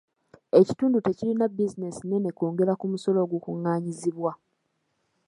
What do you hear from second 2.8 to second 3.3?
musolo